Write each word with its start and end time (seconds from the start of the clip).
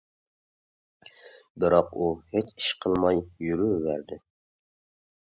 بىراق، 1.63 1.91
ئۇ 1.99 2.07
ھېچ 2.35 2.53
ئىش 2.61 2.69
قىلماي 2.85 3.21
يۈرۈۋەردى. 3.49 4.19